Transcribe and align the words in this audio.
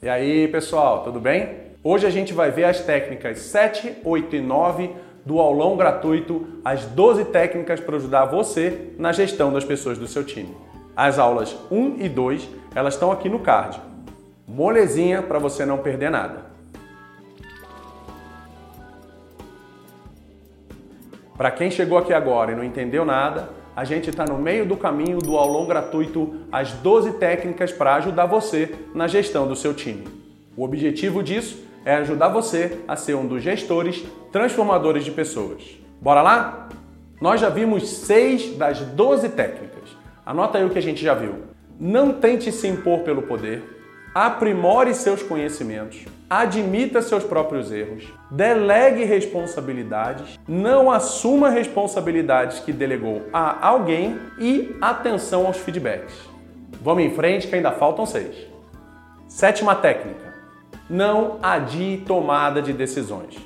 E 0.00 0.08
aí, 0.08 0.46
pessoal, 0.46 1.02
tudo 1.02 1.18
bem? 1.18 1.56
Hoje 1.82 2.06
a 2.06 2.10
gente 2.10 2.32
vai 2.32 2.52
ver 2.52 2.62
as 2.62 2.80
técnicas 2.80 3.40
7, 3.40 3.96
8 4.04 4.36
e 4.36 4.40
9 4.40 4.94
do 5.26 5.40
aulão 5.40 5.76
gratuito, 5.76 6.46
as 6.64 6.84
12 6.84 7.24
técnicas 7.24 7.80
para 7.80 7.96
ajudar 7.96 8.26
você 8.26 8.92
na 8.96 9.10
gestão 9.10 9.52
das 9.52 9.64
pessoas 9.64 9.98
do 9.98 10.06
seu 10.06 10.22
time. 10.22 10.56
As 10.94 11.18
aulas 11.18 11.56
1 11.68 11.96
e 11.98 12.08
2, 12.08 12.48
elas 12.76 12.94
estão 12.94 13.10
aqui 13.10 13.28
no 13.28 13.40
card. 13.40 13.80
Molezinha 14.46 15.20
para 15.20 15.40
você 15.40 15.66
não 15.66 15.78
perder 15.78 16.12
nada. 16.12 16.46
Para 21.36 21.50
quem 21.50 21.72
chegou 21.72 21.98
aqui 21.98 22.12
agora 22.12 22.52
e 22.52 22.54
não 22.54 22.62
entendeu 22.62 23.04
nada, 23.04 23.50
a 23.78 23.84
gente 23.84 24.10
está 24.10 24.24
no 24.24 24.36
meio 24.36 24.66
do 24.66 24.76
caminho 24.76 25.18
do 25.18 25.36
aulão 25.36 25.64
gratuito 25.64 26.34
As 26.50 26.72
12 26.72 27.12
Técnicas 27.12 27.70
para 27.70 27.94
ajudar 27.94 28.26
você 28.26 28.74
na 28.92 29.06
gestão 29.06 29.46
do 29.46 29.54
seu 29.54 29.72
time. 29.72 30.04
O 30.56 30.64
objetivo 30.64 31.22
disso 31.22 31.62
é 31.84 31.94
ajudar 31.94 32.26
você 32.26 32.80
a 32.88 32.96
ser 32.96 33.14
um 33.14 33.24
dos 33.24 33.40
gestores 33.40 34.04
transformadores 34.32 35.04
de 35.04 35.12
pessoas. 35.12 35.62
Bora 36.02 36.22
lá? 36.22 36.68
Nós 37.20 37.40
já 37.40 37.48
vimos 37.48 37.88
seis 37.88 38.52
das 38.56 38.80
12 38.80 39.28
técnicas. 39.28 39.96
Anota 40.26 40.58
aí 40.58 40.64
o 40.64 40.70
que 40.70 40.78
a 40.78 40.82
gente 40.82 41.00
já 41.00 41.14
viu. 41.14 41.36
Não 41.78 42.12
tente 42.12 42.50
se 42.50 42.66
impor 42.66 43.02
pelo 43.04 43.22
poder, 43.22 43.62
aprimore 44.12 44.92
seus 44.92 45.22
conhecimentos, 45.22 46.04
admita 46.28 47.00
seus 47.00 47.24
próprios 47.24 47.72
erros, 47.72 48.12
delegue 48.30 49.04
responsabilidades, 49.04 50.38
não 50.46 50.90
assuma 50.90 51.48
responsabilidades 51.48 52.60
que 52.60 52.72
delegou 52.72 53.22
a 53.32 53.66
alguém 53.66 54.18
e 54.38 54.76
atenção 54.80 55.46
aos 55.46 55.56
feedbacks. 55.56 56.14
Vamos 56.82 57.04
em 57.04 57.10
frente 57.10 57.48
que 57.48 57.54
ainda 57.54 57.72
faltam 57.72 58.04
seis. 58.04 58.36
Sétima 59.26 59.74
técnica: 59.74 60.34
não 60.88 61.38
adie 61.42 62.04
tomada 62.06 62.60
de 62.60 62.72
decisões. 62.72 63.36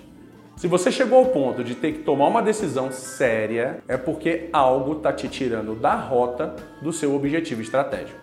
Se 0.57 0.69
você 0.69 0.93
chegou 0.93 1.19
ao 1.19 1.27
ponto 1.27 1.65
de 1.65 1.75
ter 1.75 1.93
que 1.93 1.99
tomar 2.01 2.29
uma 2.29 2.43
decisão 2.43 2.93
séria, 2.93 3.83
é 3.89 3.97
porque 3.97 4.49
algo 4.53 4.93
está 4.93 5.13
te 5.13 5.29
tirando 5.29 5.75
da 5.75 5.95
rota 5.95 6.55
do 6.81 6.93
seu 6.93 7.17
objetivo 7.17 7.63
estratégico. 7.63 8.21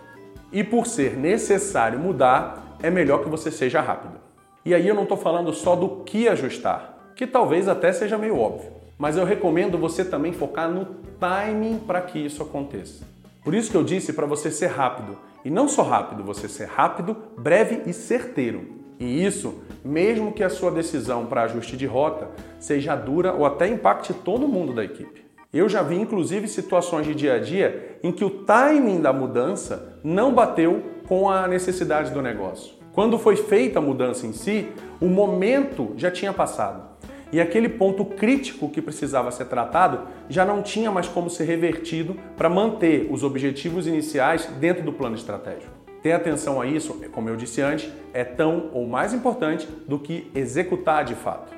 E 0.51 0.63
por 0.63 0.87
ser 0.87 1.17
necessário 1.17 1.99
mudar, 1.99 2.77
é 2.81 2.89
melhor 2.89 3.23
que 3.23 3.29
você 3.29 3.51
seja 3.51 3.81
rápido. 3.81 4.28
E 4.69 4.75
aí 4.75 4.87
eu 4.87 4.93
não 4.93 5.01
estou 5.01 5.17
falando 5.17 5.51
só 5.51 5.75
do 5.75 6.03
que 6.03 6.27
ajustar, 6.27 7.11
que 7.15 7.25
talvez 7.25 7.67
até 7.67 7.91
seja 7.91 8.19
meio 8.19 8.37
óbvio, 8.37 8.69
mas 8.99 9.17
eu 9.17 9.25
recomendo 9.25 9.79
você 9.79 10.05
também 10.05 10.31
focar 10.31 10.69
no 10.69 10.85
timing 11.19 11.79
para 11.79 11.99
que 12.03 12.19
isso 12.19 12.43
aconteça. 12.43 13.03
Por 13.43 13.55
isso 13.55 13.71
que 13.71 13.75
eu 13.75 13.83
disse 13.83 14.13
para 14.13 14.27
você 14.27 14.51
ser 14.51 14.67
rápido, 14.67 15.17
e 15.43 15.49
não 15.49 15.67
só 15.67 15.81
rápido, 15.81 16.23
você 16.23 16.47
ser 16.47 16.67
rápido, 16.67 17.17
breve 17.35 17.81
e 17.87 17.93
certeiro. 17.93 18.75
E 18.99 19.25
isso, 19.25 19.55
mesmo 19.83 20.31
que 20.31 20.43
a 20.43 20.51
sua 20.51 20.69
decisão 20.69 21.25
para 21.25 21.45
ajuste 21.45 21.75
de 21.75 21.87
rota 21.87 22.29
seja 22.59 22.95
dura 22.95 23.33
ou 23.33 23.47
até 23.47 23.67
impacte 23.67 24.13
todo 24.13 24.47
mundo 24.47 24.71
da 24.71 24.83
equipe. 24.83 25.25
Eu 25.51 25.67
já 25.67 25.81
vi 25.81 25.99
inclusive 25.99 26.47
situações 26.47 27.07
de 27.07 27.15
dia 27.15 27.33
a 27.33 27.39
dia 27.39 27.97
em 28.03 28.11
que 28.11 28.23
o 28.23 28.29
timing 28.45 29.01
da 29.01 29.11
mudança 29.11 29.99
não 30.03 30.31
bateu 30.31 30.83
com 31.07 31.27
a 31.27 31.47
necessidade 31.47 32.11
do 32.11 32.21
negócio. 32.21 32.77
Quando 32.93 33.19
foi 33.19 33.35
feita 33.35 33.79
a 33.79 33.81
mudança 33.81 34.25
em 34.25 34.33
si, 34.33 34.67
o 34.99 35.07
momento 35.07 35.93
já 35.95 36.09
tinha 36.09 36.33
passado. 36.33 36.89
E 37.31 37.39
aquele 37.39 37.69
ponto 37.69 38.03
crítico 38.03 38.69
que 38.69 38.81
precisava 38.81 39.29
ser 39.31 39.45
tratado 39.45 40.07
já 40.27 40.43
não 40.43 40.63
tinha 40.63 40.91
mais 40.91 41.07
como 41.07 41.29
ser 41.29 41.43
revertido 41.43 42.15
para 42.35 42.49
manter 42.49 43.07
os 43.11 43.23
objetivos 43.23 43.85
iniciais 43.85 44.47
dentro 44.59 44.83
do 44.83 44.91
plano 44.91 45.15
estratégico. 45.15 45.71
Ter 46.01 46.13
atenção 46.13 46.59
a 46.59 46.65
isso, 46.65 46.99
como 47.11 47.29
eu 47.29 47.35
disse 47.35 47.61
antes, 47.61 47.91
é 48.13 48.23
tão 48.23 48.71
ou 48.73 48.87
mais 48.87 49.13
importante 49.13 49.67
do 49.87 49.99
que 49.99 50.31
executar 50.33 51.03
de 51.03 51.13
fato. 51.13 51.53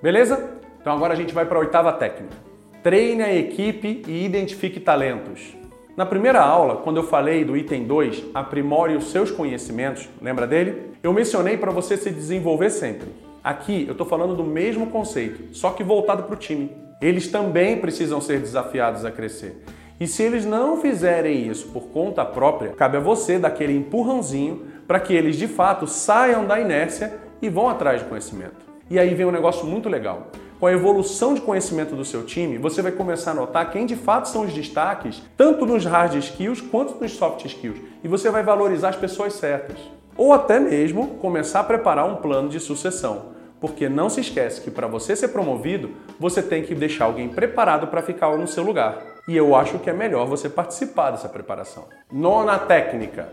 Beleza? 0.00 0.50
Então 0.80 0.92
agora 0.92 1.14
a 1.14 1.16
gente 1.16 1.34
vai 1.34 1.44
para 1.44 1.56
a 1.56 1.60
oitava 1.60 1.92
técnica. 1.92 2.36
Treine 2.82 3.22
a 3.22 3.34
equipe 3.34 4.02
e 4.06 4.24
identifique 4.24 4.78
talentos. 4.78 5.56
Na 5.96 6.04
primeira 6.04 6.42
aula, 6.42 6.76
quando 6.76 6.98
eu 6.98 7.04
falei 7.04 7.42
do 7.42 7.56
item 7.56 7.84
2, 7.84 8.24
aprimore 8.34 8.94
os 8.94 9.10
seus 9.10 9.30
conhecimentos, 9.30 10.06
lembra 10.20 10.46
dele? 10.46 10.90
Eu 11.02 11.10
mencionei 11.10 11.56
para 11.56 11.72
você 11.72 11.96
se 11.96 12.10
desenvolver 12.10 12.68
sempre. 12.68 13.08
Aqui 13.42 13.86
eu 13.86 13.92
estou 13.92 14.06
falando 14.06 14.36
do 14.36 14.44
mesmo 14.44 14.88
conceito, 14.88 15.54
só 15.54 15.70
que 15.70 15.82
voltado 15.82 16.24
para 16.24 16.34
o 16.34 16.38
time. 16.38 16.70
Eles 17.00 17.28
também 17.28 17.78
precisam 17.78 18.20
ser 18.20 18.40
desafiados 18.40 19.06
a 19.06 19.10
crescer. 19.10 19.64
E 19.98 20.06
se 20.06 20.22
eles 20.22 20.44
não 20.44 20.76
fizerem 20.82 21.48
isso 21.48 21.68
por 21.68 21.84
conta 21.84 22.22
própria, 22.26 22.72
cabe 22.72 22.98
a 22.98 23.00
você 23.00 23.38
dar 23.38 23.48
aquele 23.48 23.74
empurrãozinho 23.74 24.66
para 24.86 25.00
que 25.00 25.14
eles 25.14 25.36
de 25.36 25.48
fato 25.48 25.86
saiam 25.86 26.44
da 26.44 26.60
inércia 26.60 27.14
e 27.40 27.48
vão 27.48 27.70
atrás 27.70 28.02
de 28.02 28.06
conhecimento. 28.06 28.66
E 28.90 28.98
aí 28.98 29.14
vem 29.14 29.24
um 29.24 29.32
negócio 29.32 29.64
muito 29.64 29.88
legal 29.88 30.30
com 30.58 30.66
a 30.66 30.72
evolução 30.72 31.34
de 31.34 31.40
conhecimento 31.40 31.94
do 31.94 32.04
seu 32.04 32.24
time, 32.24 32.56
você 32.56 32.80
vai 32.80 32.92
começar 32.92 33.32
a 33.32 33.34
notar 33.34 33.70
quem 33.70 33.84
de 33.84 33.94
fato 33.94 34.28
são 34.28 34.42
os 34.42 34.52
destaques, 34.52 35.22
tanto 35.36 35.66
nos 35.66 35.84
hard 35.84 36.14
skills 36.14 36.60
quanto 36.60 36.98
nos 37.00 37.12
soft 37.12 37.44
skills, 37.44 37.78
e 38.02 38.08
você 38.08 38.30
vai 38.30 38.42
valorizar 38.42 38.90
as 38.90 38.96
pessoas 38.96 39.34
certas. 39.34 39.76
Ou 40.16 40.32
até 40.32 40.58
mesmo 40.58 41.18
começar 41.18 41.60
a 41.60 41.64
preparar 41.64 42.06
um 42.06 42.16
plano 42.16 42.48
de 42.48 42.58
sucessão. 42.58 43.36
Porque 43.60 43.88
não 43.88 44.08
se 44.08 44.20
esquece 44.20 44.60
que 44.60 44.70
para 44.70 44.86
você 44.86 45.16
ser 45.16 45.28
promovido, 45.28 45.90
você 46.18 46.42
tem 46.42 46.62
que 46.62 46.74
deixar 46.74 47.06
alguém 47.06 47.28
preparado 47.28 47.86
para 47.86 48.02
ficar 48.02 48.36
no 48.36 48.46
seu 48.46 48.62
lugar. 48.62 48.98
E 49.28 49.36
eu 49.36 49.54
acho 49.54 49.78
que 49.78 49.90
é 49.90 49.92
melhor 49.92 50.26
você 50.26 50.48
participar 50.48 51.10
dessa 51.10 51.28
preparação. 51.28 51.84
Nona 52.12 52.58
técnica: 52.58 53.28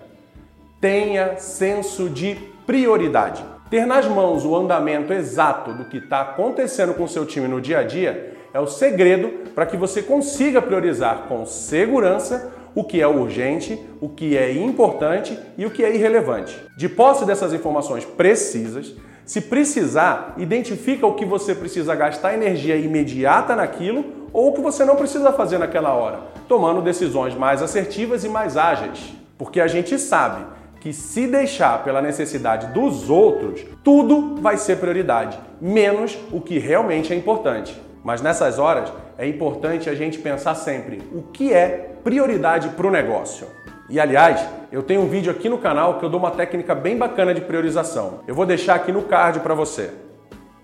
tenha 0.80 1.38
senso 1.38 2.10
de 2.10 2.36
prioridade. 2.66 3.44
Ter 3.74 3.88
nas 3.88 4.06
mãos 4.06 4.46
o 4.46 4.56
andamento 4.56 5.12
exato 5.12 5.74
do 5.74 5.86
que 5.86 5.98
está 5.98 6.22
acontecendo 6.22 6.94
com 6.94 7.06
o 7.06 7.10
seu 7.10 7.26
time 7.26 7.48
no 7.48 7.60
dia 7.60 7.80
a 7.80 7.84
dia 7.84 8.38
é 8.54 8.60
o 8.60 8.68
segredo 8.68 9.50
para 9.56 9.66
que 9.66 9.76
você 9.76 10.04
consiga 10.04 10.62
priorizar 10.62 11.24
com 11.28 11.44
segurança 11.44 12.54
o 12.76 12.84
que 12.84 13.02
é 13.02 13.08
urgente, 13.08 13.84
o 14.00 14.08
que 14.08 14.38
é 14.38 14.54
importante 14.54 15.36
e 15.58 15.66
o 15.66 15.72
que 15.72 15.84
é 15.84 15.92
irrelevante. 15.92 16.56
De 16.78 16.88
posse 16.88 17.26
dessas 17.26 17.52
informações 17.52 18.06
precisas, 18.06 18.94
se 19.26 19.42
precisar, 19.42 20.36
identifica 20.38 21.08
o 21.08 21.16
que 21.16 21.26
você 21.26 21.56
precisa 21.56 21.96
gastar 21.96 22.36
energia 22.36 22.78
imediata 22.78 23.56
naquilo 23.56 24.06
ou 24.32 24.50
o 24.50 24.54
que 24.54 24.62
você 24.62 24.86
não 24.86 24.96
precisa 24.96 25.32
fazer 25.32 25.58
naquela 25.58 25.96
hora, 25.96 26.20
tomando 26.48 26.80
decisões 26.80 27.34
mais 27.34 27.60
assertivas 27.60 28.24
e 28.24 28.30
mais 28.30 28.56
ágeis. 28.56 29.16
Porque 29.36 29.60
a 29.60 29.66
gente 29.66 29.98
sabe 29.98 30.46
que 30.84 30.92
se 30.92 31.28
deixar 31.28 31.82
pela 31.82 32.02
necessidade 32.02 32.68
dos 32.74 33.10
outros, 33.10 33.66
tudo 33.86 34.36
vai 34.42 34.58
ser 34.58 34.80
prioridade, 34.80 35.40
menos 35.62 36.20
o 36.30 36.42
que 36.42 36.60
realmente 36.60 37.14
é 37.14 37.16
importante. 37.16 37.82
Mas 38.04 38.22
nessas 38.22 38.60
horas 38.60 38.92
é 39.18 39.26
importante 39.26 39.90
a 39.90 39.96
gente 39.96 40.20
pensar 40.20 40.56
sempre 40.56 41.02
o 41.14 41.22
que 41.22 41.54
é 41.54 41.96
prioridade 42.04 42.68
para 42.68 42.86
o 42.86 42.92
negócio. 42.92 43.48
E 43.90 43.98
aliás, 43.98 44.46
eu 44.74 44.84
tenho 44.84 45.00
um 45.00 45.08
vídeo 45.08 45.32
aqui 45.32 45.48
no 45.48 45.58
canal 45.58 46.00
que 46.00 46.04
eu 46.04 46.10
dou 46.10 46.20
uma 46.20 46.32
técnica 46.32 46.76
bem 46.76 46.98
bacana 46.98 47.34
de 47.34 47.40
priorização. 47.40 48.20
Eu 48.28 48.36
vou 48.36 48.46
deixar 48.46 48.76
aqui 48.76 48.92
no 48.92 49.04
card 49.04 49.40
para 49.40 49.56
você. 49.56 49.90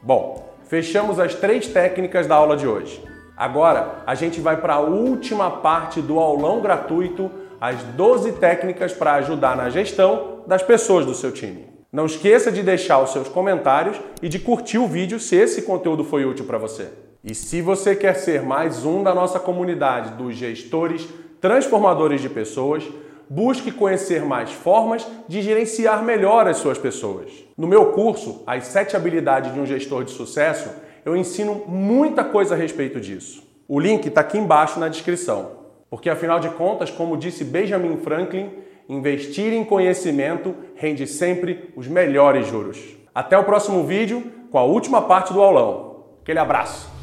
Bom, 0.03 0.53
fechamos 0.65 1.17
as 1.17 1.33
três 1.33 1.65
técnicas 1.67 2.27
da 2.27 2.35
aula 2.35 2.57
de 2.57 2.67
hoje. 2.67 3.01
Agora 3.37 4.03
a 4.05 4.15
gente 4.15 4.41
vai 4.41 4.57
para 4.57 4.73
a 4.73 4.79
última 4.81 5.49
parte 5.49 6.01
do 6.01 6.19
aulão 6.19 6.59
gratuito 6.59 7.31
as 7.59 7.83
12 7.83 8.33
técnicas 8.33 8.93
para 8.93 9.13
ajudar 9.15 9.55
na 9.55 9.69
gestão 9.69 10.43
das 10.47 10.63
pessoas 10.63 11.05
do 11.05 11.13
seu 11.13 11.31
time. 11.31 11.67
Não 11.91 12.05
esqueça 12.05 12.51
de 12.51 12.61
deixar 12.61 12.99
os 12.99 13.11
seus 13.11 13.27
comentários 13.27 13.99
e 14.21 14.29
de 14.29 14.37
curtir 14.39 14.77
o 14.77 14.87
vídeo 14.87 15.19
se 15.19 15.35
esse 15.35 15.63
conteúdo 15.63 16.03
foi 16.03 16.23
útil 16.23 16.45
para 16.45 16.57
você. 16.57 16.89
E 17.23 17.33
se 17.33 17.61
você 17.61 17.95
quer 17.95 18.15
ser 18.15 18.43
mais 18.43 18.85
um 18.85 19.03
da 19.03 19.13
nossa 19.13 19.39
comunidade 19.39 20.11
dos 20.11 20.35
gestores 20.35 21.07
transformadores 21.41 22.21
de 22.21 22.29
pessoas, 22.29 22.83
busque 23.29 23.71
conhecer 23.71 24.23
mais 24.23 24.51
formas 24.51 25.05
de 25.27 25.41
gerenciar 25.41 26.03
melhor 26.03 26.47
as 26.47 26.57
suas 26.57 26.77
pessoas. 26.77 27.31
No 27.57 27.67
meu 27.67 27.87
curso, 27.87 28.43
As 28.47 28.67
7 28.67 28.95
Habilidades 28.95 29.53
de 29.53 29.59
um 29.59 29.65
Gestor 29.65 30.03
de 30.03 30.11
Sucesso, 30.11 30.69
eu 31.03 31.15
ensino 31.15 31.63
muita 31.67 32.23
coisa 32.23 32.55
a 32.55 32.57
respeito 32.57 32.99
disso. 32.99 33.43
O 33.67 33.79
link 33.79 34.07
está 34.07 34.21
aqui 34.21 34.37
embaixo 34.37 34.79
na 34.79 34.87
descrição. 34.87 35.58
Porque 35.89 36.09
afinal 36.09 36.39
de 36.39 36.49
contas, 36.49 36.91
como 36.91 37.17
disse 37.17 37.43
Benjamin 37.43 37.97
Franklin, 37.97 38.51
investir 38.87 39.53
em 39.53 39.63
conhecimento 39.63 40.55
rende 40.75 41.07
sempre 41.07 41.71
os 41.75 41.87
melhores 41.87 42.47
juros. 42.47 42.79
Até 43.13 43.37
o 43.37 43.43
próximo 43.43 43.83
vídeo 43.83 44.23
com 44.51 44.57
a 44.57 44.63
última 44.63 45.01
parte 45.01 45.33
do 45.33 45.41
aulão. 45.41 46.05
Aquele 46.21 46.39
abraço! 46.39 46.98